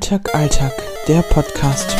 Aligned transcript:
Alltag, 0.00 0.34
Alltag, 0.34 0.72
der 1.08 1.20
Podcast. 1.20 1.94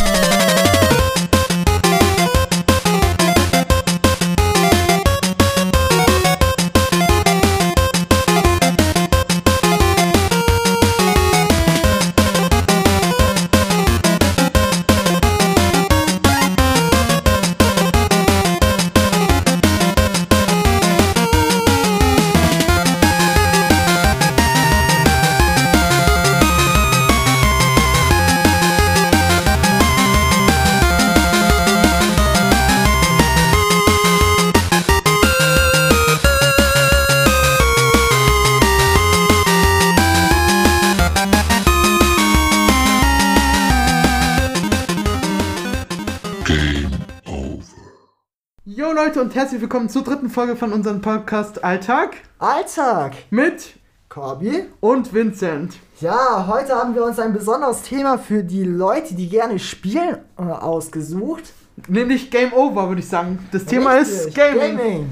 Und 49.31 49.37
herzlich 49.37 49.61
willkommen 49.61 49.89
zur 49.89 50.03
dritten 50.03 50.29
Folge 50.29 50.57
von 50.57 50.73
unserem 50.73 51.01
Podcast 51.01 51.63
Alltag 51.63 52.17
Alltag 52.41 53.13
mit 53.31 53.75
Corby. 54.09 54.65
und 54.81 55.15
Vincent. 55.15 55.79
Ja, 56.01 56.49
heute 56.49 56.75
haben 56.75 56.97
wir 56.97 57.05
uns 57.05 57.21
ein 57.21 57.33
besonderes 57.33 57.83
Thema 57.83 58.19
für 58.19 58.43
die 58.43 58.65
Leute, 58.65 59.15
die 59.15 59.29
gerne 59.29 59.61
spielen, 59.61 60.17
äh, 60.37 60.43
ausgesucht. 60.43 61.53
Nämlich 61.87 62.33
Game 62.33 62.53
Over, 62.53 62.89
würde 62.89 63.03
ich 63.03 63.09
sagen. 63.09 63.39
Das 63.53 63.65
Thema 63.67 63.99
ist 63.99 64.27
Richtig, 64.27 64.35
Gaming. 64.35 65.09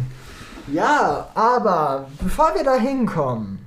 Ja, 0.66 1.28
aber 1.36 2.08
bevor 2.20 2.56
wir 2.56 2.64
da 2.64 2.74
hinkommen, 2.74 3.60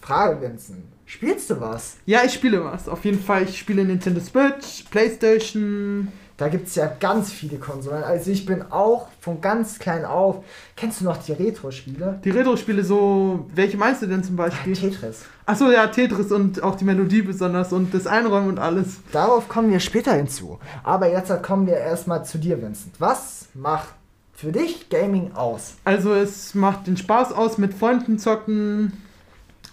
Frage 0.00 0.40
Vincent, 0.40 0.84
spielst 1.04 1.50
du 1.50 1.60
was? 1.60 1.98
Ja, 2.06 2.20
ich 2.24 2.32
spiele 2.32 2.64
was. 2.64 2.88
Auf 2.88 3.04
jeden 3.04 3.22
Fall. 3.22 3.42
Ich 3.42 3.58
spiele 3.58 3.84
Nintendo 3.84 4.20
Switch, 4.22 4.84
Playstation. 4.90 6.10
Da 6.38 6.48
gibt 6.48 6.68
es 6.68 6.76
ja 6.76 6.86
ganz 6.86 7.32
viele 7.32 7.58
Konsolen. 7.58 8.04
Also 8.04 8.30
ich 8.30 8.46
bin 8.46 8.62
auch 8.70 9.08
von 9.20 9.40
ganz 9.40 9.80
klein 9.80 10.04
auf. 10.04 10.44
Kennst 10.76 11.00
du 11.00 11.04
noch 11.04 11.16
die 11.16 11.32
Retro-Spiele? 11.32 12.20
Die 12.22 12.30
Retro-Spiele 12.30 12.84
so. 12.84 13.50
Welche 13.52 13.76
meinst 13.76 14.02
du 14.02 14.06
denn 14.06 14.22
zum 14.22 14.36
Beispiel? 14.36 14.72
Tetris. 14.72 15.24
Achso, 15.46 15.68
ja, 15.68 15.88
Tetris 15.88 16.30
und 16.30 16.62
auch 16.62 16.76
die 16.76 16.84
Melodie 16.84 17.22
besonders 17.22 17.72
und 17.72 17.92
das 17.92 18.06
Einräumen 18.06 18.50
und 18.50 18.60
alles. 18.60 18.98
Darauf 19.10 19.48
kommen 19.48 19.72
wir 19.72 19.80
später 19.80 20.14
hinzu. 20.14 20.60
Aber 20.84 21.10
jetzt 21.10 21.42
kommen 21.42 21.66
wir 21.66 21.76
erstmal 21.76 22.24
zu 22.24 22.38
dir, 22.38 22.62
Vincent. 22.62 22.94
Was 23.00 23.48
macht 23.54 23.88
für 24.32 24.52
dich 24.52 24.88
Gaming 24.90 25.32
aus? 25.34 25.74
Also, 25.84 26.14
es 26.14 26.54
macht 26.54 26.86
den 26.86 26.96
Spaß 26.96 27.32
aus, 27.32 27.58
mit 27.58 27.74
Freunden 27.74 28.20
zocken 28.20 28.92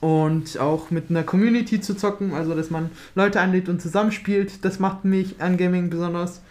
und 0.01 0.59
auch 0.59 0.91
mit 0.91 1.09
einer 1.09 1.23
Community 1.23 1.81
zu 1.81 1.95
zocken. 1.95 2.33
Also, 2.33 2.53
dass 2.55 2.69
man 2.69 2.89
Leute 3.15 3.39
einlädt 3.39 3.69
und 3.69 3.81
zusammenspielt. 3.81 4.63
Das 4.65 4.79
macht 4.79 5.05
mich 5.05 5.41
an 5.41 5.57
Gaming 5.57 5.89
besonders. 5.89 6.41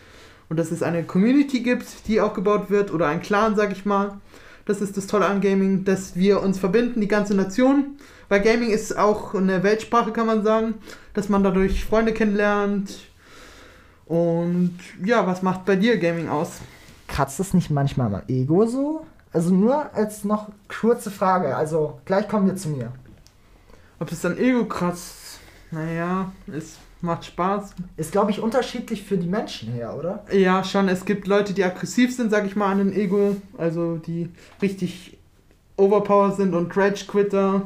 Und 0.49 0.59
dass 0.59 0.71
es 0.71 0.83
eine 0.83 1.05
Community 1.05 1.61
gibt, 1.61 2.07
die 2.07 2.21
aufgebaut 2.21 2.71
wird 2.71 2.93
oder 2.93 3.09
ein 3.09 3.23
Clan, 3.23 3.57
sag 3.57 3.73
ich 3.73 3.85
mal. 3.85 4.19
Das 4.67 4.81
ist 4.81 4.97
das 4.97 5.07
Tolle 5.07 5.27
an 5.27 5.41
Gaming, 5.41 5.85
dass 5.85 6.17
wir 6.17 6.43
uns 6.43 6.59
verbinden, 6.59 7.01
die 7.01 7.09
ganze 7.09 7.35
Nation. 7.35 7.97
Weil 8.29 8.41
Gaming 8.41 8.71
ist 8.71 8.97
auch 8.97 9.35
eine 9.35 9.63
Weltsprache, 9.63 10.13
kann 10.13 10.27
man 10.27 10.43
sagen. 10.43 10.75
Dass 11.13 11.29
man 11.29 11.43
dadurch 11.43 11.85
Freunde 11.85 12.13
kennenlernt. 12.13 12.99
Und 14.07 14.79
ja, 15.05 15.27
was 15.27 15.43
macht 15.43 15.65
bei 15.65 15.77
dir 15.77 15.99
Gaming 15.99 16.29
aus? 16.29 16.61
Kratzt 17.09 17.41
das 17.41 17.55
nicht 17.55 17.71
manchmal 17.71 18.15
am 18.15 18.23
Ego 18.29 18.67
so? 18.67 19.07
Also 19.33 19.53
nur 19.53 19.95
als 19.95 20.25
noch 20.25 20.49
kurze 20.69 21.11
Frage. 21.11 21.57
Also 21.57 22.01
gleich 22.05 22.29
kommen 22.29 22.47
wir 22.47 22.57
zu 22.57 22.69
mir. 22.69 22.93
Ob 23.99 24.11
es 24.13 24.21
dann 24.21 24.39
Ego 24.39 24.65
kratzt? 24.67 25.39
Naja, 25.71 26.33
es 26.47 26.77
macht 27.01 27.25
Spaß. 27.25 27.75
Ist, 27.97 28.13
glaube 28.13 28.31
ich, 28.31 28.41
unterschiedlich 28.41 29.03
für 29.05 29.17
die 29.17 29.29
Menschen 29.29 29.73
her, 29.73 29.97
oder? 29.97 30.25
Ja, 30.33 30.65
schon. 30.65 30.89
Es 30.89 31.05
gibt 31.05 31.27
Leute, 31.27 31.53
die 31.53 31.65
aggressiv 31.65 32.15
sind, 32.15 32.31
sag 32.31 32.47
ich 32.47 32.57
mal, 32.57 32.73
an 32.73 32.79
den 32.79 32.93
Ego. 32.93 33.37
Also 33.59 33.97
die 33.97 34.31
richtig 34.63 35.19
overpower 35.77 36.33
sind 36.33 36.55
und 36.55 36.77
Rage-Quitter. 36.77 37.63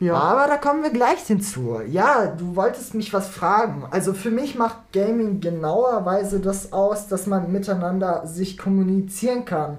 Ja. 0.00 0.14
Aber 0.14 0.46
da 0.46 0.56
kommen 0.56 0.84
wir 0.84 0.90
gleich 0.90 1.20
hinzu. 1.20 1.80
Ja, 1.88 2.26
du 2.26 2.54
wolltest 2.54 2.94
mich 2.94 3.12
was 3.12 3.28
fragen. 3.28 3.84
Also 3.90 4.12
für 4.12 4.30
mich 4.30 4.54
macht 4.54 4.92
Gaming 4.92 5.40
genauerweise 5.40 6.38
das 6.38 6.72
aus, 6.72 7.08
dass 7.08 7.26
man 7.26 7.50
miteinander 7.50 8.24
sich 8.24 8.56
kommunizieren 8.58 9.44
kann, 9.44 9.78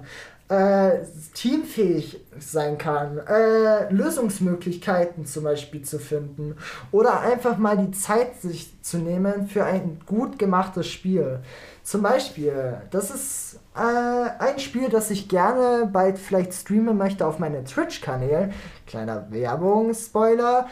äh, 0.50 1.04
teamfähig 1.32 2.20
sein 2.38 2.76
kann, 2.76 3.18
äh, 3.18 3.90
Lösungsmöglichkeiten 3.92 5.24
zum 5.24 5.44
Beispiel 5.44 5.82
zu 5.82 6.00
finden 6.00 6.56
oder 6.90 7.20
einfach 7.20 7.56
mal 7.56 7.78
die 7.78 7.92
Zeit 7.92 8.40
sich 8.40 8.72
zu 8.82 8.98
nehmen 8.98 9.46
für 9.46 9.64
ein 9.64 10.00
gut 10.06 10.38
gemachtes 10.38 10.88
Spiel. 10.88 11.38
Zum 11.84 12.02
Beispiel, 12.02 12.78
das 12.90 13.10
ist 13.10 13.60
äh, 13.76 14.30
ein 14.38 14.58
Spiel, 14.58 14.88
das 14.88 15.10
ich 15.10 15.28
gerne 15.28 15.88
bald 15.90 16.18
vielleicht 16.18 16.52
streamen 16.52 16.98
möchte 16.98 17.26
auf 17.26 17.38
meinen 17.38 17.64
Twitch-Kanälen. 17.64 18.52
Kleiner 18.86 19.26
Werbung-Spoiler. 19.30 20.66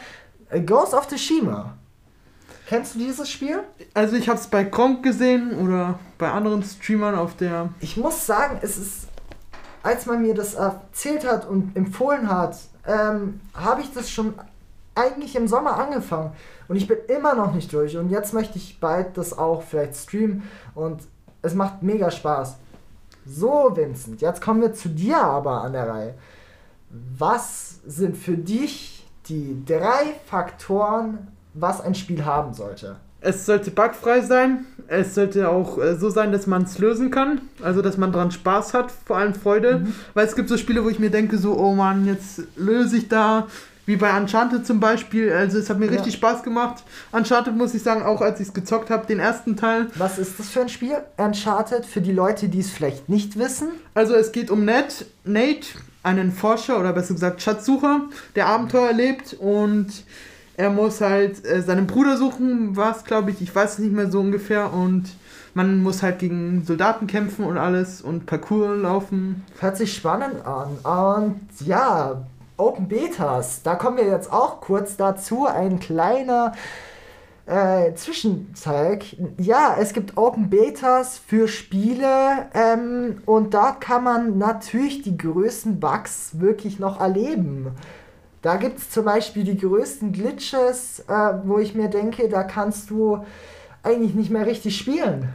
äh, 0.49 0.59
Ghost 0.59 0.93
of 0.93 1.07
Tsushima. 1.07 1.77
Kennst 2.67 2.95
du 2.95 2.99
dieses 2.99 3.29
Spiel? 3.29 3.61
Also 3.93 4.15
ich 4.15 4.29
habe 4.29 4.39
es 4.39 4.47
bei 4.47 4.63
Kronk 4.65 5.03
gesehen 5.03 5.57
oder 5.57 5.97
bei 6.17 6.29
anderen 6.29 6.63
Streamern 6.63 7.15
auf 7.15 7.35
der... 7.35 7.69
Ich 7.79 7.97
muss 7.97 8.27
sagen, 8.27 8.59
es 8.61 8.77
ist, 8.77 9.07
als 9.83 10.05
man 10.05 10.21
mir 10.21 10.33
das 10.33 10.55
erzählt 10.55 11.25
hat 11.25 11.47
und 11.47 11.75
empfohlen 11.75 12.29
hat, 12.29 12.57
ähm, 12.85 13.39
habe 13.53 13.81
ich 13.81 13.93
das 13.93 14.09
schon 14.09 14.33
eigentlich 14.95 15.35
im 15.35 15.47
Sommer 15.47 15.77
angefangen 15.77 16.31
und 16.67 16.75
ich 16.75 16.87
bin 16.87 16.97
immer 17.07 17.35
noch 17.35 17.53
nicht 17.53 17.71
durch 17.71 17.97
und 17.97 18.09
jetzt 18.09 18.33
möchte 18.33 18.57
ich 18.57 18.79
bald 18.79 19.17
das 19.17 19.37
auch 19.37 19.61
vielleicht 19.63 19.95
streamen 19.95 20.43
und 20.75 21.01
es 21.41 21.53
macht 21.53 21.83
mega 21.83 22.11
Spaß. 22.11 22.57
So, 23.25 23.71
Vincent, 23.75 24.21
jetzt 24.21 24.41
kommen 24.41 24.61
wir 24.61 24.73
zu 24.73 24.89
dir 24.89 25.17
aber 25.17 25.63
an 25.63 25.73
der 25.73 25.87
Reihe. 25.87 26.13
Was 26.89 27.79
sind 27.85 28.17
für 28.17 28.35
dich 28.35 29.07
die 29.27 29.63
drei 29.65 30.15
Faktoren, 30.25 31.27
was 31.53 31.81
ein 31.81 31.95
Spiel 31.95 32.25
haben 32.25 32.53
sollte? 32.53 32.95
Es 33.21 33.45
sollte 33.45 33.71
bugfrei 33.71 34.21
sein. 34.21 34.65
Es 34.89 35.15
sollte 35.15 35.49
auch 35.49 35.77
äh, 35.77 35.95
so 35.95 36.09
sein, 36.09 36.31
dass 36.31 36.47
man 36.47 36.63
es 36.63 36.77
lösen 36.79 37.11
kann. 37.11 37.41
Also, 37.61 37.81
dass 37.81 37.97
man 37.97 38.11
dran 38.11 38.31
Spaß 38.31 38.73
hat, 38.73 38.91
vor 39.05 39.17
allem 39.17 39.33
Freude. 39.33 39.79
Mhm. 39.79 39.93
Weil 40.13 40.25
es 40.25 40.35
gibt 40.35 40.49
so 40.49 40.57
Spiele, 40.57 40.83
wo 40.83 40.89
ich 40.89 40.99
mir 40.99 41.11
denke, 41.11 41.37
so, 41.37 41.57
oh 41.57 41.73
Mann, 41.75 42.05
jetzt 42.05 42.41
löse 42.55 42.97
ich 42.97 43.07
da. 43.07 43.47
Wie 43.85 43.95
bei 43.95 44.15
Uncharted 44.15 44.67
zum 44.67 44.79
Beispiel. 44.79 45.31
Also, 45.31 45.57
es 45.57 45.69
hat 45.69 45.79
mir 45.79 45.87
Ja. 45.87 45.93
richtig 45.93 46.13
Spaß 46.13 46.43
gemacht. 46.43 46.83
Uncharted 47.11 47.55
muss 47.55 47.73
ich 47.73 47.81
sagen, 47.81 48.03
auch 48.03 48.21
als 48.21 48.39
ich 48.39 48.47
es 48.49 48.53
gezockt 48.53 48.89
habe, 48.91 49.07
den 49.07 49.19
ersten 49.19 49.55
Teil. 49.55 49.87
Was 49.95 50.19
ist 50.19 50.39
das 50.39 50.49
für 50.49 50.61
ein 50.61 50.69
Spiel? 50.69 50.97
Uncharted, 51.17 51.85
für 51.85 52.01
die 52.01 52.11
Leute, 52.11 52.49
die 52.49 52.59
es 52.59 52.69
vielleicht 52.69 53.09
nicht 53.09 53.37
wissen. 53.39 53.69
Also 53.95 54.13
es 54.13 54.31
geht 54.31 54.51
um 54.51 54.63
Ned, 54.63 55.05
Nate, 55.23 55.67
einen 56.03 56.31
Forscher 56.31 56.79
oder 56.79 56.93
besser 56.93 57.13
gesagt 57.13 57.41
Schatzsucher, 57.41 58.01
der 58.35 58.45
Abenteuer 58.47 58.87
erlebt 58.87 59.35
und 59.39 59.87
er 60.59 60.69
muss 60.69 60.99
halt 60.99 61.45
äh, 61.45 61.61
seinen 61.61 61.87
Bruder 61.87 62.17
suchen, 62.17 62.75
was 62.75 63.05
glaube 63.05 63.31
ich, 63.31 63.41
ich 63.41 63.55
weiß 63.55 63.73
es 63.73 63.79
nicht 63.79 63.93
mehr 63.93 64.11
so 64.11 64.19
ungefähr 64.19 64.73
und 64.73 65.05
man 65.53 65.81
muss 65.81 66.03
halt 66.03 66.19
gegen 66.19 66.65
Soldaten 66.65 67.07
kämpfen 67.07 67.45
und 67.45 67.57
alles 67.57 68.01
und 68.01 68.25
Parcours 68.25 68.77
laufen. 68.77 69.45
Hört 69.61 69.77
sich 69.77 69.95
spannend 69.95 70.45
an. 70.45 70.77
Und 70.83 71.65
ja, 71.65 72.23
Open 72.57 72.89
Betas, 72.89 73.63
da 73.63 73.75
kommen 73.75 73.97
wir 73.97 74.05
jetzt 74.05 74.33
auch 74.33 74.59
kurz 74.59 74.97
dazu. 74.97 75.47
Ein 75.47 75.79
kleiner 75.79 76.51
äh, 77.45 77.93
Zwischenzeug. 77.93 79.05
Ja, 79.37 79.77
es 79.79 79.93
gibt 79.93 80.17
Open 80.17 80.49
Betas 80.49 81.17
für 81.17 81.47
Spiele 81.47 82.49
ähm, 82.53 83.21
und 83.25 83.53
dort 83.53 83.79
kann 83.79 84.03
man 84.03 84.37
natürlich 84.37 85.03
die 85.03 85.17
größten 85.17 85.79
Bugs 85.79 86.31
wirklich 86.33 86.79
noch 86.79 86.99
erleben. 86.99 87.67
Da 88.41 88.55
gibt 88.55 88.79
es 88.79 88.89
zum 88.89 89.05
Beispiel 89.05 89.43
die 89.43 89.57
größten 89.57 90.13
Glitches, 90.13 90.99
äh, 91.07 91.33
wo 91.43 91.59
ich 91.59 91.75
mir 91.75 91.89
denke, 91.89 92.29
da 92.29 92.43
kannst 92.43 92.89
du 92.89 93.25
eigentlich 93.83 94.13
nicht 94.13 94.31
mehr 94.31 94.45
richtig 94.45 94.77
spielen. 94.77 95.29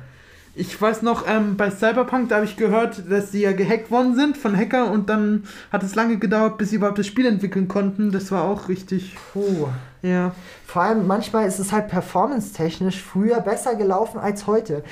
Ich 0.56 0.80
weiß 0.80 1.02
noch, 1.02 1.26
ähm, 1.26 1.56
bei 1.56 1.68
Cyberpunk, 1.70 2.28
da 2.28 2.36
habe 2.36 2.44
ich 2.44 2.56
gehört, 2.56 3.10
dass 3.10 3.32
sie 3.32 3.42
ja 3.42 3.52
gehackt 3.52 3.90
worden 3.90 4.14
sind 4.14 4.36
von 4.36 4.56
Hacker 4.56 4.90
und 4.92 5.10
dann 5.10 5.44
hat 5.72 5.82
es 5.82 5.96
lange 5.96 6.18
gedauert, 6.18 6.58
bis 6.58 6.70
sie 6.70 6.76
überhaupt 6.76 6.98
das 6.98 7.08
Spiel 7.08 7.26
entwickeln 7.26 7.66
konnten. 7.66 8.12
Das 8.12 8.30
war 8.30 8.44
auch 8.44 8.68
richtig, 8.68 9.16
Puh. 9.32 9.66
ja. 10.02 10.32
Vor 10.64 10.82
allem 10.82 11.08
manchmal 11.08 11.48
ist 11.48 11.58
es 11.58 11.72
halt 11.72 11.88
performance-technisch 11.88 13.02
früher 13.02 13.40
besser 13.40 13.74
gelaufen 13.74 14.18
als 14.18 14.46
heute. 14.46 14.84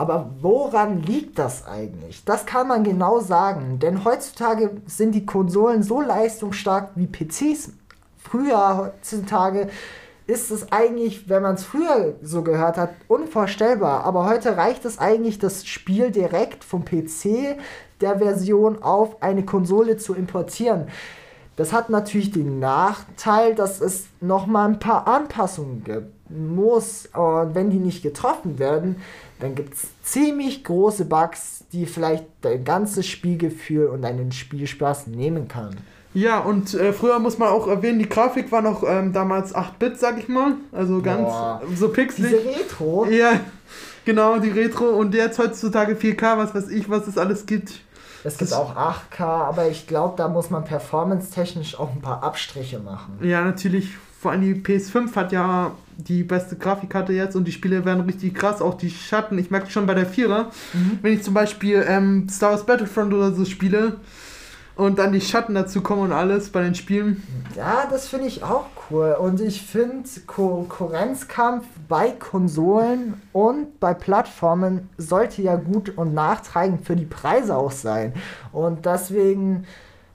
Aber 0.00 0.30
woran 0.40 1.02
liegt 1.02 1.38
das 1.38 1.66
eigentlich? 1.66 2.24
Das 2.24 2.46
kann 2.46 2.66
man 2.66 2.84
genau 2.84 3.20
sagen. 3.20 3.78
Denn 3.80 4.02
heutzutage 4.02 4.70
sind 4.86 5.14
die 5.14 5.26
Konsolen 5.26 5.82
so 5.82 6.00
leistungsstark 6.00 6.92
wie 6.94 7.06
PCs. 7.06 7.72
Früher, 8.16 8.78
heutzutage, 8.78 9.68
ist 10.26 10.50
es 10.50 10.72
eigentlich, 10.72 11.28
wenn 11.28 11.42
man 11.42 11.56
es 11.56 11.64
früher 11.64 12.14
so 12.22 12.40
gehört 12.40 12.78
hat, 12.78 12.94
unvorstellbar. 13.08 14.04
Aber 14.04 14.24
heute 14.24 14.56
reicht 14.56 14.86
es 14.86 14.98
eigentlich, 14.98 15.38
das 15.38 15.66
Spiel 15.66 16.10
direkt 16.10 16.64
vom 16.64 16.82
PC 16.86 17.58
der 18.00 18.20
Version 18.20 18.82
auf 18.82 19.22
eine 19.22 19.44
Konsole 19.44 19.98
zu 19.98 20.14
importieren. 20.14 20.86
Das 21.60 21.74
hat 21.74 21.90
natürlich 21.90 22.30
den 22.30 22.58
Nachteil, 22.58 23.54
dass 23.54 23.82
es 23.82 24.06
nochmal 24.22 24.66
ein 24.66 24.78
paar 24.78 25.06
Anpassungen 25.06 25.84
gibt 25.84 26.30
muss. 26.30 27.06
Und 27.12 27.54
wenn 27.54 27.68
die 27.68 27.76
nicht 27.76 28.02
getroffen 28.02 28.58
werden, 28.58 28.96
dann 29.40 29.54
gibt 29.54 29.74
es 29.74 29.88
ziemlich 30.02 30.64
große 30.64 31.04
Bugs, 31.04 31.64
die 31.70 31.84
vielleicht 31.84 32.24
dein 32.40 32.64
ganzes 32.64 33.06
Spielgefühl 33.06 33.88
und 33.88 34.00
deinen 34.00 34.32
Spielspaß 34.32 35.08
nehmen 35.08 35.48
kann. 35.48 35.76
Ja, 36.14 36.38
und 36.38 36.72
äh, 36.72 36.94
früher 36.94 37.18
muss 37.18 37.36
man 37.36 37.50
auch 37.50 37.68
erwähnen, 37.68 37.98
die 37.98 38.08
Grafik 38.08 38.50
war 38.50 38.62
noch 38.62 38.82
ähm, 38.82 39.12
damals 39.12 39.54
8-Bit, 39.54 40.00
sag 40.00 40.18
ich 40.18 40.28
mal. 40.28 40.54
Also 40.72 41.02
ganz 41.02 41.28
Boah. 41.28 41.60
so 41.76 41.90
pixelig. 41.90 42.30
Diese 42.30 42.58
Retro, 42.58 43.04
Ja, 43.04 43.38
genau, 44.06 44.38
die 44.38 44.48
Retro. 44.48 44.86
Und 44.86 45.14
jetzt 45.14 45.38
heutzutage 45.38 45.92
4K, 45.92 46.38
was 46.38 46.54
weiß 46.54 46.70
ich, 46.70 46.88
was 46.88 47.06
es 47.06 47.18
alles 47.18 47.44
gibt. 47.44 47.82
Es 48.24 48.38
gibt 48.38 48.52
auch 48.52 48.76
8K, 48.76 49.22
aber 49.22 49.68
ich 49.68 49.86
glaube, 49.86 50.14
da 50.16 50.28
muss 50.28 50.50
man 50.50 50.64
performance-technisch 50.64 51.78
auch 51.78 51.92
ein 51.92 52.00
paar 52.00 52.22
Abstriche 52.22 52.78
machen. 52.78 53.18
Ja, 53.22 53.44
natürlich. 53.44 53.90
Vor 54.20 54.32
allem 54.32 54.42
die 54.42 54.54
PS5 54.54 55.14
hat 55.16 55.32
ja 55.32 55.70
die 55.96 56.22
beste 56.24 56.56
Grafikkarte 56.56 57.14
jetzt 57.14 57.36
und 57.36 57.44
die 57.46 57.52
Spiele 57.52 57.86
werden 57.86 58.04
richtig 58.04 58.34
krass. 58.34 58.60
Auch 58.60 58.74
die 58.74 58.90
Schatten, 58.90 59.38
ich 59.38 59.50
merke 59.50 59.70
schon 59.70 59.86
bei 59.86 59.94
der 59.94 60.04
Vierer, 60.04 60.50
wenn 61.00 61.14
ich 61.14 61.22
zum 61.22 61.32
Beispiel 61.32 61.82
ähm, 61.88 62.28
Star 62.28 62.50
Wars 62.50 62.66
Battlefront 62.66 63.14
oder 63.14 63.32
so 63.32 63.46
spiele 63.46 63.96
und 64.80 64.98
dann 64.98 65.12
die 65.12 65.20
Schatten 65.20 65.54
dazu 65.54 65.82
kommen 65.82 66.04
und 66.04 66.12
alles 66.12 66.48
bei 66.48 66.62
den 66.62 66.74
Spielen. 66.74 67.22
Ja, 67.54 67.86
das 67.90 68.08
finde 68.08 68.26
ich 68.26 68.42
auch 68.42 68.64
cool. 68.90 69.14
Und 69.20 69.40
ich 69.40 69.60
finde, 69.60 70.08
Konkurrenzkampf 70.26 71.66
bei 71.86 72.12
Konsolen 72.12 73.20
und 73.34 73.78
bei 73.78 73.92
Plattformen 73.92 74.88
sollte 74.96 75.42
ja 75.42 75.56
gut 75.56 75.98
und 75.98 76.14
nachtragend 76.14 76.86
für 76.86 76.96
die 76.96 77.04
Preise 77.04 77.56
auch 77.56 77.72
sein. 77.72 78.14
Und 78.52 78.86
deswegen 78.86 79.66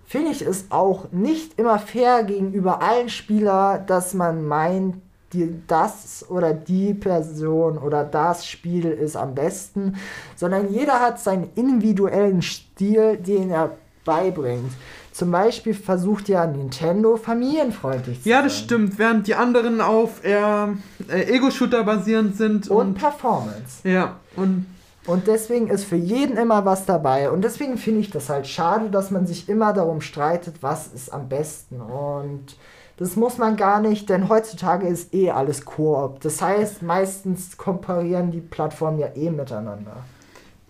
finde 0.04 0.32
ich 0.32 0.42
es 0.42 0.66
auch 0.72 1.12
nicht 1.12 1.60
immer 1.60 1.78
fair 1.78 2.24
gegenüber 2.24 2.82
allen 2.82 3.10
Spielern, 3.10 3.86
dass 3.86 4.16
man 4.16 4.48
meint, 4.48 4.96
die, 5.34 5.62
das 5.68 6.26
oder 6.30 6.54
die 6.54 6.96
Person 6.96 7.78
oder 7.78 8.04
das 8.04 8.48
Spiel 8.48 8.86
ist 8.86 9.16
am 9.16 9.36
besten, 9.36 9.96
sondern 10.36 10.72
jeder 10.74 11.02
hat 11.02 11.20
seinen 11.20 11.50
individuellen 11.56 12.42
Stil, 12.42 13.18
den 13.18 13.52
er 13.52 13.72
beibringt. 14.06 14.72
Zum 15.12 15.32
Beispiel 15.32 15.74
versucht 15.74 16.30
ja 16.30 16.46
Nintendo 16.46 17.18
familienfreundlich 17.18 18.24
zu 18.24 18.30
Ja, 18.30 18.42
das 18.42 18.54
sein. 18.58 18.64
stimmt. 18.66 19.00
Während 19.00 19.28
die 19.28 19.36
anderen 19.36 19.82
auf 19.82 20.24
eher 20.24 20.70
äh, 21.10 21.24
Ego-Shooter 21.36 21.84
basierend 21.84 22.38
sind 22.38 22.70
Und 22.70 22.88
und, 22.88 22.94
Performance. 22.96 23.88
ja, 23.88 24.16
und 24.38 24.66
Und 25.08 25.28
deswegen 25.28 25.68
ist 25.68 25.84
für 25.86 25.96
jeden 25.98 26.36
immer 26.38 26.66
was 26.66 26.86
dabei. 26.86 27.30
Und 27.30 27.44
deswegen 27.44 27.78
finde 27.78 28.00
ich 28.02 28.10
das 28.10 28.30
halt 28.30 28.48
schade, 28.48 28.90
dass 28.90 29.12
man 29.12 29.28
sich 29.28 29.48
immer 29.50 29.72
darum 29.74 30.02
streitet, 30.02 30.56
was 30.62 30.88
ist 30.88 31.14
am 31.14 31.30
besten. 31.30 31.80
Und 31.80 32.58
das 32.98 33.16
muss 33.16 33.38
man 33.38 33.56
gar 33.56 33.82
nicht, 33.82 34.10
denn 34.10 34.30
heutzutage 34.30 34.88
ist 34.88 35.14
eh 35.14 35.30
alles 35.32 35.64
Koop. 35.66 36.22
Das 36.22 36.42
heißt, 36.42 36.82
meistens 36.82 37.56
komparieren 37.58 38.32
die 38.32 38.42
Plattformen 38.42 39.00
ja 39.00 39.08
eh 39.16 39.30
miteinander. 39.30 39.98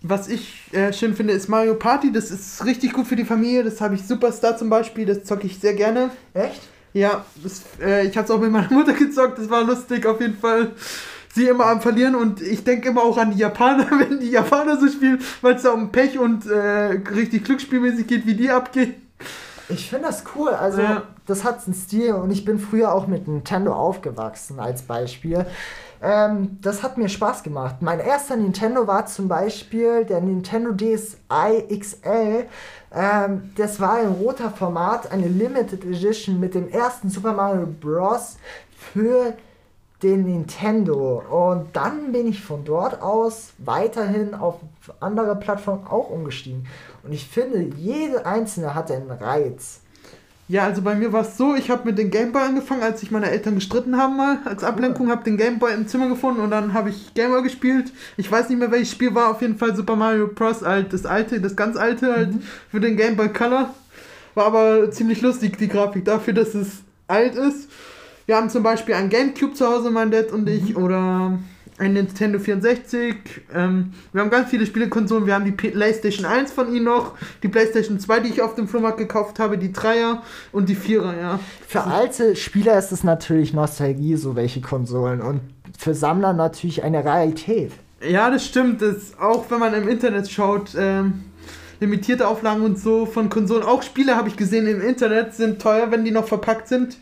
Was 0.08 0.28
ich 0.28 0.62
äh, 0.72 0.92
schön 0.92 1.14
finde, 1.14 1.32
ist 1.34 1.48
Mario 1.48 1.74
Party. 1.74 2.12
Das 2.12 2.30
ist 2.30 2.64
richtig 2.64 2.92
gut 2.92 3.06
für 3.06 3.16
die 3.16 3.24
Familie. 3.24 3.64
Das 3.64 3.80
habe 3.80 3.94
ich 3.94 4.06
Superstar 4.06 4.56
zum 4.56 4.68
Beispiel. 4.70 5.06
Das 5.06 5.24
zocke 5.24 5.46
ich 5.46 5.58
sehr 5.58 5.74
gerne. 5.74 6.10
Echt? 6.34 6.60
Ja, 6.92 7.24
das, 7.42 7.62
äh, 7.80 8.06
ich 8.06 8.16
habe 8.16 8.24
es 8.24 8.30
auch 8.30 8.40
mit 8.40 8.50
meiner 8.50 8.70
Mutter 8.72 8.92
gezockt, 8.94 9.38
das 9.38 9.50
war 9.50 9.64
lustig 9.64 10.06
auf 10.06 10.20
jeden 10.20 10.38
Fall. 10.38 10.72
Sie 11.34 11.46
immer 11.46 11.66
am 11.66 11.82
Verlieren 11.82 12.14
und 12.14 12.40
ich 12.40 12.64
denke 12.64 12.88
immer 12.88 13.02
auch 13.02 13.18
an 13.18 13.30
die 13.32 13.38
Japaner, 13.38 13.86
wenn 13.98 14.18
die 14.20 14.30
Japaner 14.30 14.80
so 14.80 14.88
spielen, 14.88 15.18
weil 15.42 15.56
es 15.56 15.62
da 15.62 15.70
um 15.72 15.92
Pech 15.92 16.18
und 16.18 16.46
äh, 16.46 16.56
richtig 17.14 17.44
glücksspielmäßig 17.44 18.06
geht, 18.06 18.26
wie 18.26 18.34
die 18.34 18.48
abgehen. 18.50 18.94
Ich 19.68 19.90
finde 19.90 20.06
das 20.06 20.24
cool. 20.34 20.48
Also, 20.50 20.80
Ja. 20.80 21.02
das 21.26 21.44
hat 21.44 21.66
einen 21.66 21.74
Stil 21.74 22.12
und 22.14 22.30
ich 22.30 22.44
bin 22.46 22.58
früher 22.58 22.92
auch 22.94 23.06
mit 23.08 23.28
Nintendo 23.28 23.74
aufgewachsen, 23.74 24.60
als 24.60 24.80
Beispiel. 24.82 25.44
Ähm, 26.02 26.58
das 26.60 26.82
hat 26.82 26.98
mir 26.98 27.08
Spaß 27.08 27.42
gemacht. 27.42 27.76
Mein 27.80 28.00
erster 28.00 28.36
Nintendo 28.36 28.86
war 28.86 29.06
zum 29.06 29.28
Beispiel 29.28 30.04
der 30.04 30.20
Nintendo 30.20 30.72
DSi 30.72 31.78
XL. 31.78 32.46
Ähm, 32.94 33.50
das 33.56 33.80
war 33.80 33.96
ein 33.96 34.08
roter 34.08 34.50
Format, 34.50 35.10
eine 35.10 35.28
Limited 35.28 35.84
Edition 35.84 36.38
mit 36.40 36.54
dem 36.54 36.68
ersten 36.68 37.10
Super 37.10 37.32
Mario 37.32 37.66
Bros. 37.66 38.36
für 38.92 39.34
den 40.02 40.24
Nintendo. 40.24 41.22
Und 41.30 41.74
dann 41.74 42.12
bin 42.12 42.26
ich 42.26 42.42
von 42.42 42.64
dort 42.64 43.00
aus 43.00 43.52
weiterhin 43.58 44.34
auf 44.34 44.56
andere 45.00 45.36
Plattformen 45.36 45.86
auch 45.86 46.10
umgestiegen. 46.10 46.66
Und 47.02 47.12
ich 47.12 47.26
finde, 47.26 47.62
jede 47.76 48.26
einzelne 48.26 48.74
hat 48.74 48.90
einen 48.90 49.10
Reiz. 49.10 49.80
Ja, 50.48 50.62
also 50.62 50.80
bei 50.80 50.94
mir 50.94 51.12
war 51.12 51.22
es 51.22 51.36
so, 51.36 51.56
ich 51.56 51.70
habe 51.70 51.86
mit 51.86 51.98
dem 51.98 52.12
Gameboy 52.12 52.40
angefangen, 52.40 52.82
als 52.82 53.00
sich 53.00 53.10
meine 53.10 53.28
Eltern 53.30 53.56
gestritten 53.56 53.96
haben 53.96 54.16
mal 54.16 54.38
als 54.44 54.62
Ablenkung, 54.62 55.10
habe 55.10 55.24
den 55.24 55.36
Gameboy 55.36 55.74
im 55.74 55.88
Zimmer 55.88 56.08
gefunden 56.08 56.40
und 56.40 56.52
dann 56.52 56.72
habe 56.72 56.90
ich 56.90 57.14
Gameboy 57.14 57.42
gespielt. 57.42 57.90
Ich 58.16 58.30
weiß 58.30 58.48
nicht 58.48 58.58
mehr 58.58 58.70
welches 58.70 58.92
Spiel 58.92 59.12
war, 59.12 59.30
auf 59.30 59.42
jeden 59.42 59.58
Fall 59.58 59.74
Super 59.74 59.96
Mario 59.96 60.28
Bros. 60.28 60.62
halt 60.62 60.92
das 60.92 61.04
alte, 61.04 61.40
das 61.40 61.56
ganz 61.56 61.76
alte 61.76 62.12
halt 62.14 62.34
für 62.70 62.78
den 62.78 62.96
Game 62.96 63.16
Boy 63.16 63.28
Color. 63.28 63.74
War 64.36 64.46
aber 64.46 64.88
ziemlich 64.92 65.20
lustig 65.20 65.58
die 65.58 65.66
Grafik 65.66 66.04
dafür, 66.04 66.34
dass 66.34 66.54
es 66.54 66.82
alt 67.08 67.34
ist. 67.34 67.68
Wir 68.26 68.36
haben 68.36 68.48
zum 68.48 68.62
Beispiel 68.62 68.94
ein 68.94 69.08
Gamecube 69.08 69.54
zu 69.54 69.66
Hause, 69.66 69.90
mein 69.90 70.12
Dad 70.12 70.30
und 70.30 70.48
ich, 70.48 70.76
oder 70.76 71.38
ein 71.78 71.92
Nintendo 71.92 72.38
64. 72.38 73.14
Ähm, 73.54 73.92
wir 74.12 74.22
haben 74.22 74.30
ganz 74.30 74.50
viele 74.50 74.66
Spielekonsolen. 74.66 75.26
Wir 75.26 75.34
haben 75.34 75.44
die 75.44 75.52
PlayStation 75.52 76.24
1 76.24 76.52
von 76.52 76.74
ihnen 76.74 76.84
noch, 76.84 77.12
die 77.42 77.48
PlayStation 77.48 77.98
2, 77.98 78.20
die 78.20 78.28
ich 78.30 78.42
auf 78.42 78.54
dem 78.54 78.66
Flohmarkt 78.66 78.98
gekauft 78.98 79.38
habe, 79.38 79.58
die 79.58 79.70
3er 79.70 80.18
und 80.52 80.68
die 80.68 80.76
4er, 80.76 81.18
ja. 81.20 81.40
Für 81.66 81.84
alte 81.84 82.36
Spieler 82.36 82.78
ist 82.78 82.92
es 82.92 83.04
natürlich 83.04 83.52
Nostalgie, 83.52 84.16
so 84.16 84.36
welche 84.36 84.60
Konsolen. 84.60 85.20
Und 85.20 85.40
für 85.78 85.94
Sammler 85.94 86.32
natürlich 86.32 86.82
eine 86.82 87.04
Realität. 87.04 87.72
Ja, 88.06 88.30
das 88.30 88.46
stimmt. 88.46 88.82
Das, 88.82 89.18
auch 89.18 89.50
wenn 89.50 89.58
man 89.58 89.74
im 89.74 89.88
Internet 89.88 90.30
schaut, 90.30 90.70
ähm, 90.78 91.24
limitierte 91.80 92.26
Auflagen 92.26 92.62
und 92.62 92.78
so 92.78 93.06
von 93.06 93.28
Konsolen. 93.28 93.62
Auch 93.62 93.82
Spiele 93.82 94.16
habe 94.16 94.28
ich 94.28 94.36
gesehen 94.36 94.66
im 94.66 94.80
Internet 94.80 95.34
sind 95.34 95.60
teuer, 95.60 95.90
wenn 95.90 96.04
die 96.04 96.10
noch 96.10 96.26
verpackt 96.26 96.68
sind. 96.68 96.96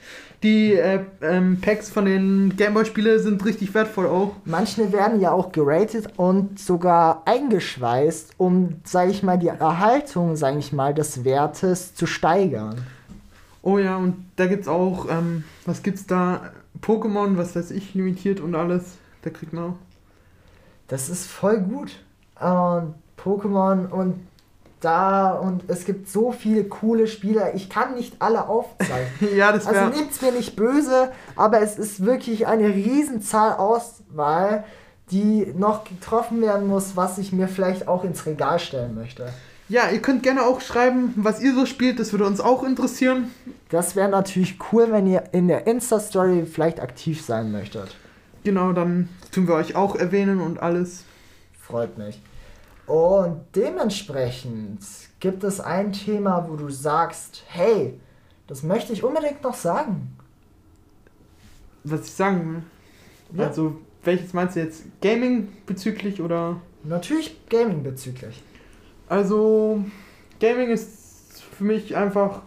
Die 0.45 0.75
äh, 0.75 1.01
ähm, 1.23 1.59
Packs 1.63 1.89
von 1.89 2.05
den 2.05 2.55
Gameboy-Spiele 2.55 3.19
sind 3.19 3.43
richtig 3.47 3.73
wertvoll 3.73 4.07
auch. 4.07 4.37
Manche 4.45 4.93
werden 4.93 5.19
ja 5.19 5.33
auch 5.33 5.53
geratet 5.53 6.07
und 6.19 6.59
sogar 6.59 7.23
eingeschweißt, 7.25 8.35
um, 8.37 8.77
sage 8.85 9.11
ich 9.11 9.23
mal, 9.23 9.39
die 9.39 9.49
Erhaltung, 9.49 10.37
sage 10.37 10.59
ich 10.59 10.71
mal, 10.71 10.93
des 10.93 11.25
Wertes 11.25 11.95
zu 11.95 12.07
steigern. 12.07 12.77
Oh 13.63 13.79
ja, 13.79 13.97
und 13.97 14.27
da 14.37 14.45
gibt's 14.45 14.69
auch, 14.69 15.07
ähm, 15.09 15.45
was 15.65 15.83
gibt's 15.83 16.07
da? 16.07 16.53
Pokémon, 16.83 17.39
was 17.39 17.57
weiß 17.57 17.71
ich, 17.71 17.95
limitiert 17.95 18.41
und 18.41 18.55
alles. 18.55 18.99
Da 19.23 19.31
kriegt 19.31 19.55
man 19.55 19.71
auch. 19.71 19.77
Das 20.89 21.09
ist 21.09 21.27
voll 21.27 21.61
gut. 21.61 21.97
Und 22.39 22.95
Pokémon 23.17 23.89
und 23.89 24.21
da 24.85 25.33
und 25.33 25.65
es 25.69 25.85
gibt 25.85 26.09
so 26.09 26.33
viele 26.33 26.65
coole 26.65 27.07
Spieler. 27.07 27.55
Ich 27.55 27.71
kann 27.71 27.95
nicht 27.95 28.17
alle 28.21 28.49
aufzeigen. 28.49 29.09
Ja, 29.37 29.53
das 29.53 29.67
wäre. 29.67 29.87
Also 29.87 29.99
nehmt's 29.99 30.21
mir 30.23 30.33
nicht 30.33 30.57
böse, 30.57 31.11
aber 31.37 31.61
es 31.61 31.79
ist 31.79 32.05
wirklich 32.05 32.47
eine 32.47 32.69
Riesenzahl 32.69 33.55
Auswahl, 33.55 34.65
die 35.11 35.53
noch 35.57 35.85
getroffen 35.85 36.41
werden 36.41 36.67
muss, 36.69 36.97
was 36.97 37.19
ich 37.19 37.33
mir 37.33 37.49
vielleicht 37.49 37.89
auch 37.89 38.05
ins 38.05 38.25
Regal 38.27 38.59
stellen 38.59 38.95
möchte. 38.95 39.29
ja, 39.69 39.91
ihr 39.91 40.01
könnt 40.01 40.23
gerne 40.23 40.43
auch 40.43 40.61
schreiben, 40.61 41.13
was 41.17 41.41
ihr 41.41 41.55
so 41.55 41.67
spielt. 41.67 41.99
Das 41.99 42.13
würde 42.13 42.27
uns 42.27 42.41
auch 42.41 42.63
interessieren. 42.65 43.31
Das 43.71 43.97
wäre 43.97 44.09
natürlich 44.09 44.59
cool, 44.73 44.89
wenn 44.91 45.07
ihr 45.07 45.25
in 45.33 45.49
der 45.49 45.67
Insta-Story 45.67 46.47
vielleicht 46.47 46.81
aktiv 46.81 47.23
sein 47.23 47.51
möchtet. 47.53 47.97
Genau, 48.45 48.73
dann 48.73 49.09
tun 49.33 49.49
wir 49.49 49.55
euch 49.55 49.75
auch 49.75 49.97
erwähnen 49.97 50.41
und 50.41 50.63
alles. 50.63 51.05
Freut 51.61 51.97
mich. 51.97 52.21
Und 52.87 53.41
dementsprechend 53.55 54.81
gibt 55.21 55.43
es 55.45 55.61
ein 55.61 55.93
Thema, 55.93 56.47
wo 56.49 56.57
du 56.57 56.69
sagst, 56.69 57.43
hey, 57.49 57.99
das 58.47 58.63
möchte 58.63 58.93
ich 58.93 59.03
unbedingt 59.03 59.43
noch 59.43 59.55
sagen. 59.55 60.17
Was 61.83 62.03
ich 62.07 62.13
sagen 62.13 62.63
will. 63.31 63.41
Ja. 63.41 63.49
Also, 63.49 63.77
welches 64.03 64.33
meinst 64.35 64.57
du 64.57 64.61
jetzt? 64.61 64.83
Gaming 65.01 65.49
bezüglich 65.67 66.21
oder? 66.21 66.61
Natürlich 66.83 67.41
Gaming 67.49 67.83
bezüglich. 67.83 68.43
Also, 69.09 69.83
Gaming 70.41 70.69
ist 70.69 71.43
für 71.57 71.65
mich 71.65 71.97
einfach 71.97 72.43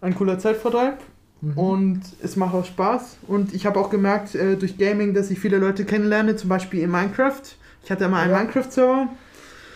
ein 0.00 0.14
cooler 0.14 0.38
Zeitvertreib 0.38 0.98
Mhm. 1.42 1.58
und 1.58 2.02
es 2.22 2.36
macht 2.36 2.54
auch 2.54 2.64
Spaß. 2.66 3.16
Und 3.26 3.54
ich 3.54 3.64
habe 3.64 3.80
auch 3.80 3.88
gemerkt 3.90 4.34
äh, 4.34 4.56
durch 4.56 4.76
Gaming, 4.76 5.14
dass 5.14 5.30
ich 5.30 5.38
viele 5.40 5.56
Leute 5.58 5.84
kennenlerne, 5.86 6.36
zum 6.36 6.50
Beispiel 6.50 6.80
in 6.80 6.90
Minecraft. 6.90 7.40
Ich 7.84 7.90
hatte 7.90 8.08
mal 8.08 8.22
einen 8.22 8.30
Ja. 8.32 8.38
Minecraft-Server. 8.38 9.08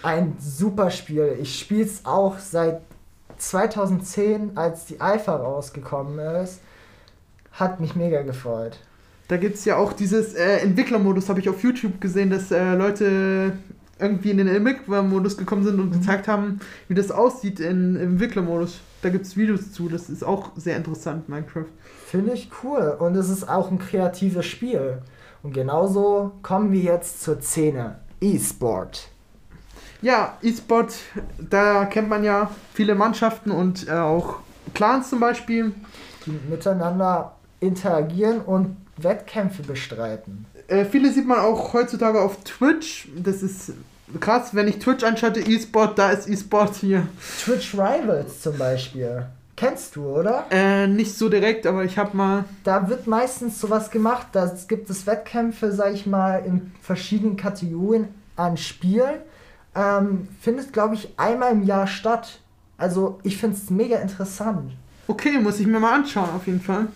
Ein 0.02 0.37
super 0.38 0.90
Spiel. 0.90 1.37
Ich 1.40 1.58
spiele 1.58 1.84
es 1.84 2.04
auch 2.04 2.38
seit 2.38 2.80
2010, 3.38 4.52
als 4.56 4.87
die 4.87 5.00
Alpha 5.00 5.34
rausgekommen 5.37 6.18
ist. 6.42 6.61
Hat 7.52 7.80
mich 7.80 7.96
mega 7.96 8.23
gefreut. 8.23 8.78
Da 9.28 9.37
gibt 9.38 9.54
es 9.56 9.64
ja 9.64 9.76
auch 9.76 9.92
dieses 9.94 10.34
äh, 10.34 10.58
Entwicklermodus, 10.58 11.28
habe 11.30 11.40
ich 11.40 11.49
auf 11.49 11.62
YouTube 11.62 12.00
gesehen, 12.00 12.28
dass 12.30 12.50
äh, 12.50 12.75
Leute 12.75 13.52
irgendwie 13.99 14.30
in 14.32 14.38
den 14.38 14.49
Entwicklermodus 14.49 15.37
gekommen 15.38 15.64
sind 15.64 15.80
und 15.80 15.87
Mhm. 15.88 16.00
gezeigt 16.00 16.28
haben, 16.28 16.61
wie 16.88 16.94
das 16.94 17.11
aussieht 17.11 17.61
in, 17.61 17.96
im 17.96 18.12
Entwicklermodus. 18.12 18.80
Da 19.02 19.08
gibt 19.08 19.25
es 19.25 19.37
Videos 19.37 19.73
zu, 19.73 19.88
das 19.88 20.11
ist 20.11 20.23
auch 20.25 20.50
sehr 20.56 20.76
interessant, 20.76 21.28
Minecraft. 21.28 21.66
Finde 22.06 22.32
ich 22.32 22.50
cool. 22.62 22.96
Und 22.99 23.16
es 23.16 23.30
ist 23.30 23.49
auch 23.49 23.70
ein 23.70 23.78
kreatives 23.78 24.44
Spiel. 24.46 24.99
Und 25.44 25.52
genauso 25.52 26.32
kommen 26.42 26.72
wir 26.72 26.80
jetzt 26.80 27.22
zur 27.22 27.40
Szene. 27.40 27.98
E-Sport. 28.20 29.08
Ja, 30.00 30.38
E-Sport, 30.40 30.94
da 31.38 31.84
kennt 31.84 32.08
man 32.08 32.24
ja 32.24 32.50
viele 32.72 32.94
Mannschaften 32.94 33.50
und 33.50 33.86
äh, 33.86 33.92
auch 33.92 34.36
Clans 34.72 35.10
zum 35.10 35.20
Beispiel. 35.20 35.74
Die 36.24 36.30
miteinander 36.48 37.36
interagieren 37.60 38.40
und 38.40 38.76
Wettkämpfe 38.96 39.62
bestreiten. 39.62 40.46
Äh, 40.66 40.86
viele 40.86 41.12
sieht 41.12 41.26
man 41.26 41.40
auch 41.40 41.74
heutzutage 41.74 42.22
auf 42.22 42.42
Twitch. 42.44 43.08
Das 43.14 43.42
ist 43.42 43.74
krass, 44.20 44.54
wenn 44.54 44.66
ich 44.66 44.78
Twitch 44.78 45.04
anschalte, 45.04 45.40
E-Sport, 45.40 45.98
da 45.98 46.10
ist 46.10 46.26
E-Sport 46.26 46.76
hier. 46.76 47.06
Twitch 47.44 47.74
Rivals 47.74 48.40
zum 48.40 48.56
Beispiel. 48.56 49.26
Kennst 49.56 49.94
du, 49.94 50.06
oder? 50.06 50.46
Äh, 50.50 50.88
nicht 50.88 51.16
so 51.16 51.28
direkt, 51.28 51.66
aber 51.66 51.84
ich 51.84 51.96
habe 51.96 52.16
mal. 52.16 52.44
Da 52.64 52.88
wird 52.88 53.06
meistens 53.06 53.61
sowas 53.61 53.90
gemacht. 53.90 54.28
Da 54.32 54.52
gibt 54.66 54.90
es 54.90 55.06
Wettkämpfe, 55.06 55.70
sag 55.73 55.94
ich 55.94 56.06
mal, 56.06 56.44
in 56.44 56.73
verschiedenen 56.80 57.37
Kategorien 57.37 58.08
an 58.37 58.56
Spielen. 58.56 59.20
Ähm, 59.76 60.28
findet, 60.40 60.73
glaube 60.73 60.94
ich, 60.94 61.18
einmal 61.18 61.52
im 61.52 61.62
Jahr 61.62 61.87
statt. 61.87 62.40
Also 62.78 63.20
ich 63.23 63.37
finde 63.37 63.56
es 63.56 63.70
mega 63.70 63.99
interessant. 63.99 64.73
Okay, 65.06 65.38
muss 65.38 65.61
ich 65.61 65.66
mir 65.66 65.78
mal 65.78 65.94
anschauen, 65.94 66.30
auf 66.34 66.46
jeden 66.46 66.61
Fall. 66.61 66.88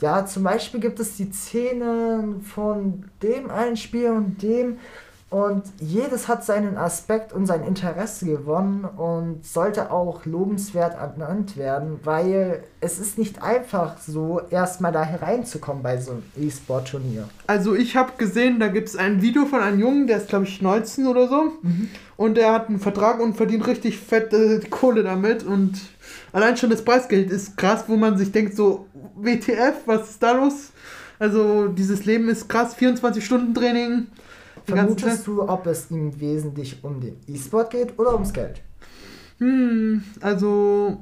Ja, 0.00 0.24
zum 0.24 0.44
Beispiel 0.44 0.80
gibt 0.80 0.98
es 0.98 1.16
die 1.16 1.30
Szenen 1.30 2.42
von 2.42 3.04
dem 3.22 3.50
einen 3.50 3.76
Spiel 3.76 4.10
und 4.10 4.42
dem. 4.42 4.78
Und 5.30 5.62
jedes 5.78 6.26
hat 6.26 6.44
seinen 6.44 6.76
Aspekt 6.76 7.32
und 7.32 7.46
sein 7.46 7.62
Interesse 7.62 8.26
gewonnen 8.26 8.84
und 8.84 9.46
sollte 9.46 9.92
auch 9.92 10.26
lobenswert 10.26 10.94
ernannt 10.94 11.56
werden, 11.56 12.00
weil 12.02 12.64
es 12.80 12.98
ist 12.98 13.16
nicht 13.16 13.40
einfach 13.40 13.98
so, 13.98 14.40
erstmal 14.50 14.90
da 14.90 15.04
hereinzukommen 15.04 15.84
bei 15.84 15.98
so 15.98 16.12
einem 16.12 16.24
E-Sport-Turnier. 16.36 17.28
Also 17.46 17.76
ich 17.76 17.96
habe 17.96 18.12
gesehen, 18.18 18.58
da 18.58 18.66
gibt 18.66 18.88
es 18.88 18.96
ein 18.96 19.22
Video 19.22 19.46
von 19.46 19.60
einem 19.60 19.78
Jungen, 19.78 20.08
der 20.08 20.16
ist 20.16 20.28
glaube 20.28 20.46
ich 20.46 20.60
19 20.60 21.06
oder 21.06 21.28
so. 21.28 21.52
Und 22.16 22.36
der 22.36 22.52
hat 22.52 22.68
einen 22.68 22.80
Vertrag 22.80 23.20
und 23.20 23.36
verdient 23.36 23.68
richtig 23.68 23.98
fette 23.98 24.60
Kohle 24.68 25.04
damit. 25.04 25.44
Und 25.44 25.80
allein 26.32 26.56
schon 26.56 26.70
das 26.70 26.84
Preisgeld 26.84 27.30
ist 27.30 27.56
krass, 27.56 27.84
wo 27.86 27.96
man 27.96 28.18
sich 28.18 28.32
denkt, 28.32 28.56
so, 28.56 28.88
WTF, 29.14 29.74
was 29.86 30.10
ist 30.10 30.22
da 30.24 30.32
los? 30.32 30.70
Also 31.20 31.68
dieses 31.68 32.04
Leben 32.04 32.28
ist 32.28 32.48
krass, 32.48 32.74
24 32.74 33.24
Stunden 33.24 33.54
Training. 33.54 34.08
Die. 34.74 34.80
Vermutest 34.80 35.26
du, 35.26 35.42
ob 35.48 35.66
es 35.66 35.90
ihm 35.90 36.18
wesentlich 36.20 36.82
um 36.82 37.00
den 37.00 37.16
E-Sport 37.26 37.70
geht 37.70 37.98
oder 37.98 38.14
ums 38.14 38.32
Geld? 38.32 38.60
Hm, 39.38 40.02
also. 40.20 40.98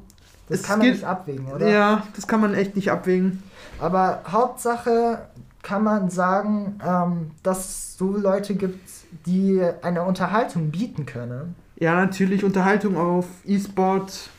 Das 0.49 0.63
kann 0.63 0.79
man 0.79 0.87
geht- 0.87 0.95
nicht 0.97 1.05
abwägen, 1.05 1.47
oder? 1.53 1.69
Ja, 1.69 2.03
das 2.17 2.27
kann 2.27 2.41
man 2.41 2.55
echt 2.55 2.75
nicht 2.75 2.91
abwägen. 2.91 3.43
Aber 3.81 4.23
Hauptsache 4.27 5.29
kann 5.63 5.85
man 5.85 6.09
sagen, 6.09 6.79
ähm, 6.87 7.31
dass 7.43 7.59
es 7.69 7.97
so 7.99 8.17
Leute 8.17 8.55
gibt, 8.55 8.81
die 9.27 9.61
eine 9.83 10.05
Unterhaltung 10.05 10.71
bieten 10.71 11.05
können. 11.05 11.55
Ja, 11.79 11.95
natürlich 11.97 12.45
Unterhaltung 12.45 12.97
auf 12.97 13.27
E-Sport, 13.45 14.31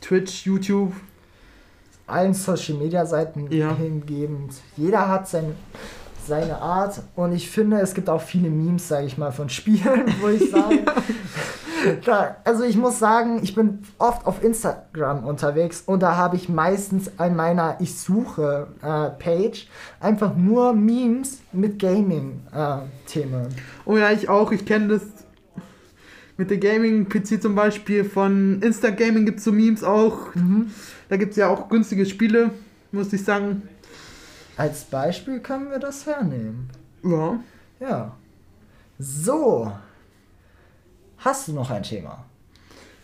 Twitch, 0.00 0.46
YouTube. 0.46 0.92
Allen 2.06 2.34
Social 2.34 2.74
Media 2.78 3.04
Seiten 3.06 3.50
Ja. 3.50 3.74
hingebend. 3.74 4.54
Jeder 4.76 5.08
hat 5.08 5.28
sein, 5.28 5.54
seine 6.26 6.58
Art 6.58 7.00
und 7.16 7.32
ich 7.32 7.50
finde, 7.50 7.80
es 7.80 7.94
gibt 7.94 8.08
auch 8.08 8.20
viele 8.20 8.50
Memes, 8.50 8.88
sage 8.88 9.06
ich 9.06 9.18
mal, 9.18 9.32
von 9.32 9.48
Spielen, 9.48 10.04
wo 10.20 10.28
ich 10.28 10.50
sage. 10.50 10.84
da, 12.04 12.36
also 12.44 12.64
ich 12.64 12.76
muss 12.76 12.98
sagen, 12.98 13.40
ich 13.42 13.54
bin 13.54 13.80
oft 13.98 14.26
auf 14.26 14.42
Instagram 14.42 15.24
unterwegs 15.24 15.82
und 15.84 16.02
da 16.02 16.16
habe 16.16 16.36
ich 16.36 16.48
meistens 16.48 17.18
an 17.18 17.36
meiner 17.36 17.76
Ich 17.80 17.98
suche 17.98 18.68
äh, 18.82 19.10
Page 19.10 19.68
einfach 20.00 20.36
nur 20.36 20.72
Memes 20.72 21.42
mit 21.52 21.78
Gaming-Themen. 21.78 23.48
Oh 23.84 23.96
ja, 23.96 24.10
ich 24.10 24.28
auch. 24.28 24.52
Ich 24.52 24.64
kenne 24.64 24.88
das 24.88 25.02
mit 26.36 26.50
der 26.50 26.58
Gaming-PC 26.58 27.40
zum 27.40 27.54
Beispiel. 27.54 28.04
Von 28.04 28.60
Insta-Gaming 28.62 29.26
gibt 29.26 29.38
es 29.38 29.44
so 29.44 29.52
Memes 29.52 29.84
auch. 29.84 30.34
Mhm. 30.34 30.70
Da 31.08 31.16
gibt 31.16 31.32
es 31.32 31.36
ja 31.36 31.48
auch 31.48 31.68
günstige 31.68 32.06
Spiele, 32.06 32.50
muss 32.92 33.12
ich 33.12 33.24
sagen. 33.24 33.62
Als 34.56 34.84
Beispiel 34.84 35.40
können 35.40 35.70
wir 35.70 35.78
das 35.78 36.06
hernehmen. 36.06 36.70
Ja. 37.02 37.38
Ja. 37.80 38.12
So. 38.98 39.72
Hast 41.18 41.48
du 41.48 41.52
noch 41.52 41.70
ein 41.70 41.82
Thema? 41.82 42.24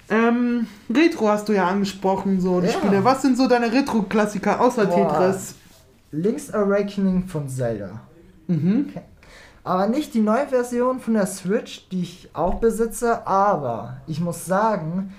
Ähm, 0.09 0.67
Retro 0.93 1.29
hast 1.29 1.49
du 1.49 1.53
ja 1.53 1.69
angesprochen, 1.69 2.41
so 2.41 2.61
die 2.61 2.67
Ja. 2.67 2.73
Spiele. 2.73 3.05
Was 3.05 3.23
sind 3.23 3.37
so 3.37 3.47
deine 3.49 3.73
Retro-Klassiker 3.73 4.61
außer 4.61 4.87
Boah. 4.87 5.09
Tetris? 5.09 5.55
Link's 6.13 6.53
Awakening 6.53 7.27
von 7.29 7.49
Zelda. 7.49 8.01
Mhm. 8.49 8.93
Aber 9.63 9.87
nicht 9.89 10.15
die 10.15 10.21
neue 10.21 10.49
Version 10.49 10.99
von 11.01 11.15
der 11.15 11.27
Switch, 11.27 11.89
die 11.91 12.03
ich 12.03 12.31
auch 12.33 12.55
besitze, 12.55 13.27
aber 13.27 13.99
ich 14.07 14.21
muss 14.21 14.47
sagen, 14.47 15.15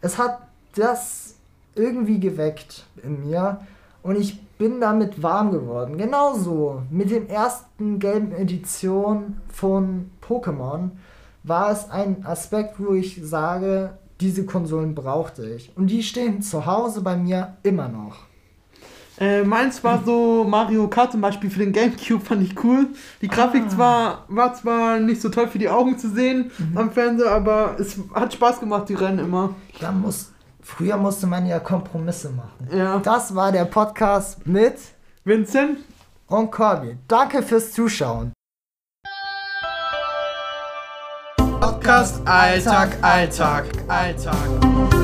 es 0.00 0.18
hat 0.18 0.40
das 0.74 1.36
irgendwie 1.74 2.20
geweckt 2.20 2.84
in 3.02 3.26
mir 3.26 3.60
und 4.02 4.16
ich 4.16 4.43
bin 4.58 4.80
damit 4.80 5.22
warm 5.22 5.50
geworden. 5.50 5.96
Genauso 5.98 6.82
mit 6.90 7.10
dem 7.10 7.26
ersten 7.28 7.98
gelben 7.98 8.32
Edition 8.32 9.36
von 9.52 10.10
Pokémon 10.26 10.90
war 11.42 11.70
es 11.70 11.90
ein 11.90 12.24
Aspekt, 12.24 12.76
wo 12.78 12.94
ich 12.94 13.20
sage, 13.22 13.98
diese 14.20 14.46
Konsolen 14.46 14.94
brauchte 14.94 15.48
ich. 15.50 15.72
Und 15.76 15.88
die 15.88 16.02
stehen 16.02 16.40
zu 16.40 16.64
Hause 16.66 17.02
bei 17.02 17.16
mir 17.16 17.56
immer 17.62 17.88
noch. 17.88 18.16
Äh, 19.18 19.44
meins 19.44 19.84
war 19.84 20.02
so 20.04 20.44
Mario 20.44 20.88
Kart 20.88 21.12
zum 21.12 21.20
Beispiel 21.20 21.48
für 21.48 21.60
den 21.60 21.72
Gamecube, 21.72 22.24
fand 22.24 22.42
ich 22.42 22.64
cool. 22.64 22.88
Die 23.22 23.28
Grafik 23.28 23.64
Ah. 23.66 23.68
zwar, 23.68 24.24
war 24.28 24.54
zwar 24.54 24.98
nicht 24.98 25.20
so 25.22 25.28
toll 25.28 25.46
für 25.46 25.58
die 25.58 25.68
Augen 25.68 25.98
zu 25.98 26.08
sehen 26.10 26.50
Mhm. 26.58 26.76
am 26.78 26.90
Fernseher, 26.90 27.30
aber 27.30 27.76
es 27.78 27.96
hat 28.12 28.32
Spaß 28.32 28.58
gemacht, 28.58 28.88
die 28.88 28.94
Rennen 28.94 29.20
immer. 29.20 29.54
Da 29.80 29.92
muss, 29.92 30.32
früher 30.64 30.96
musste 30.96 31.26
man 31.26 31.46
ja 31.46 31.60
Kompromisse 31.60 32.30
machen. 32.30 32.68
Ja. 32.76 32.98
Das 32.98 33.34
war 33.34 33.52
der 33.52 33.66
Podcast 33.66 34.46
mit 34.46 34.78
Vincent, 35.24 35.78
und 36.26 36.50
Corby. 36.50 36.96
Danke 37.08 37.42
fürs 37.42 37.72
Zuschauen. 37.72 38.32
Podcast 41.60 42.26
Alltag, 42.26 42.96
Alltag, 43.02 43.66
Alltag. 43.88 45.03